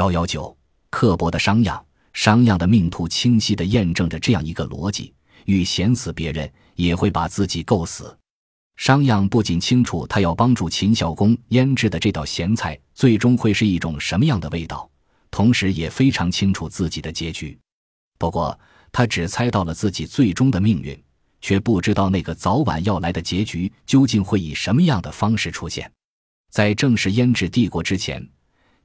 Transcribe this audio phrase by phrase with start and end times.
[0.00, 0.56] 幺幺九，
[0.88, 1.78] 刻薄的商鞅，
[2.14, 5.12] 商鞅的命途清晰地验证着这样一个逻辑：
[5.44, 8.16] 欲贤死别人，也会把自己构死。
[8.76, 14.90] 商鞅不仅清楚他要帮助秦孝公腌制的这道咸菜最终会是一种什么样的味道，
[15.30, 17.58] 同时也非常清楚自己的结局。
[18.18, 18.58] 不过，
[18.90, 20.98] 他只猜到了自己最终的命运，
[21.42, 25.92] 却不知道那个早晚要来的结局究竟会以什么样的方式出现。
[26.50, 28.26] 在正式腌制帝国之前。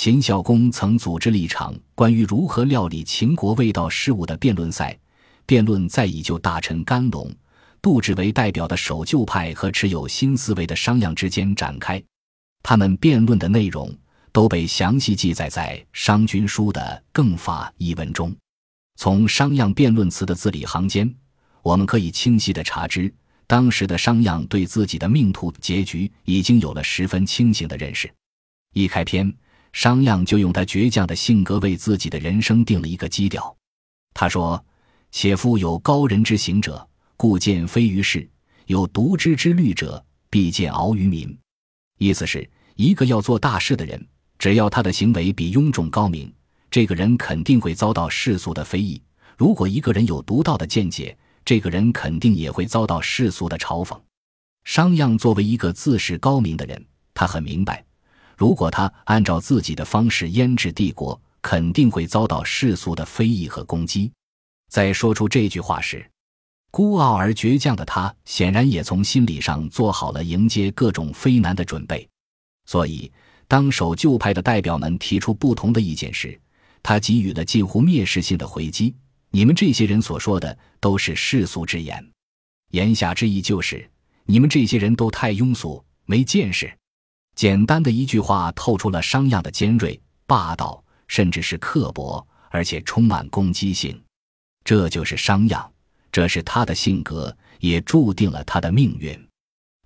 [0.00, 4.96] 秦孝公曾组织了一场关于如何料理秦国味道事务的辩论赛，
[5.44, 7.28] 辩论在以旧大臣甘龙、
[7.82, 12.00] 杜指为代表的守旧派和持有新思维的商鞅之间展开。
[12.62, 13.92] 他们辩论的内容
[14.30, 16.80] 都被详细记载在《商君书》的
[17.12, 18.32] 《更法》一文中。
[18.94, 21.12] 从商鞅辩论词的字里行间，
[21.60, 23.12] 我们可以清晰地察知，
[23.48, 28.08] 当时的商鞅对自己的命途结局已经有了十分清醒的认识。
[28.74, 29.34] 一开篇。
[29.78, 33.56] 商鞅就用他倔强的性格为自己的人生定了一个基调。
[34.12, 34.60] 他说
[35.12, 36.84] ：“且夫有高人之行者，
[37.16, 38.28] 故见非于世；
[38.66, 41.32] 有独知之虑者，必见敖于民。”
[41.98, 44.04] 意思是一个要做大事的人，
[44.36, 46.28] 只要他的行为比庸众高明，
[46.72, 49.00] 这个人肯定会遭到世俗的非议；
[49.36, 53.96] 如果一个人有独到的见解，这个人肯定也会遭到世俗的嘲讽。
[54.64, 57.84] 商鞅作为一个自恃高明的人，他很明白。
[58.38, 64.12] 如果他按照自己的方式腌制帝国，肯定会遭到世俗的非议和攻击。
[64.70, 66.08] 在说出这句话时，
[66.70, 72.08] 孤傲而倔强的他显然也从心理上做好了迎接各种非难的准备。
[72.66, 73.10] 所以，
[73.48, 76.40] 当守旧派的代表们提出不同的意见时，
[76.80, 78.94] 他给予了近乎蔑视性的回击
[79.32, 82.08] ：“你们这些人所说的都是世俗之言。”
[82.70, 83.90] 言下之意就是，
[84.26, 86.77] 你们这些人都太庸俗，没见识。
[87.38, 93.96] 简单的一句话，透出了商鞅的尖锐、霸道，甚至是刻薄，而且充满攻击性。
[94.64, 95.64] 这就是商鞅，
[96.10, 99.16] 这是他的性格，也注定了他的命运。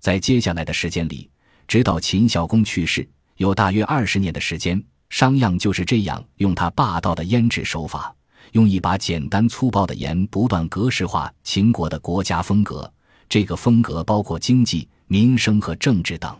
[0.01, 1.29] 在接下来的时间里，
[1.67, 8.15] 直到秦孝公去世，有大约二十年的时间，商鞅就是这样用他霸道的腌制手法，
[8.53, 12.91] 用一把简单粗暴的盐，不断格式化秦国的国家风格。
[13.29, 16.35] 这个风格包括经济、民生和政治等。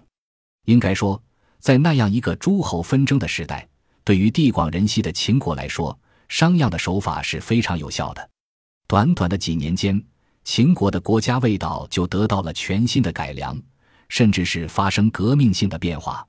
[0.66, 1.22] 应该说，
[1.60, 3.68] 在那样一个诸侯纷争的时代，
[4.04, 5.98] 对于地广人稀的秦国来说，
[6.30, 8.30] 商鞅的手法是非常有效的。
[8.88, 10.02] 短短的几年间，
[10.44, 13.60] 秦国的国家味道就得到了全新的改良，
[14.10, 16.26] 甚至是发生革命性的变化。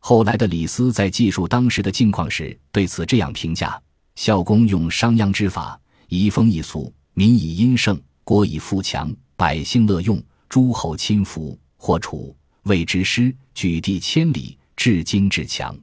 [0.00, 3.80] 后来的李斯在记述当时的境况时，对此这样评价：
[4.14, 5.78] 孝公用商鞅之法，
[6.08, 12.34] 移风易俗，民以殷盛，国以富强，百姓乐用，诸侯亲服，或楚。
[12.68, 15.76] 谓之师，举地千里，至今至强。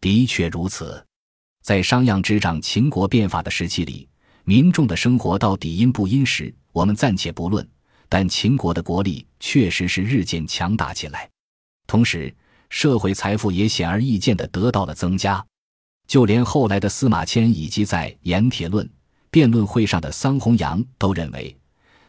[0.00, 1.02] 的确如此，
[1.62, 4.06] 在商鞅执掌秦国变法的时期里，
[4.44, 7.66] 民众的生活到底殷不殷实，我们暂且不论。
[8.08, 11.28] 但秦国的国力确实是日渐强大起来，
[11.88, 12.32] 同时
[12.70, 15.44] 社会财富也显而易见的得到了增加。
[16.06, 18.86] 就连后来的司马迁以及在《盐铁论》
[19.30, 21.56] 辩论会上的桑弘羊都认为，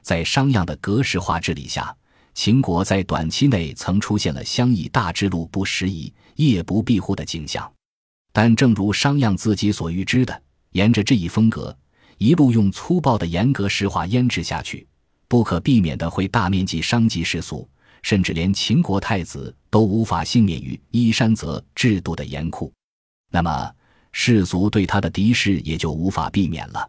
[0.04, 1.96] 在商鞅的格式化治理下。
[2.38, 7.70] 秦国在短期内曾出现了相以大之路不拾遗，夜不闭户的景象，
[8.32, 10.40] 但正如商鞅自己所预知的，
[10.74, 11.76] 沿着这一风格，
[12.20, 14.88] 一路用粗暴的严格石化腌制下去，
[15.28, 17.68] 不可避免的会大面积伤及世俗，
[18.04, 22.72] 甚至连秦国太子都无法幸免于依山泽制度的严酷。
[23.32, 23.74] 那么，
[24.12, 26.88] 世俗对他的敌视也就无法避免了。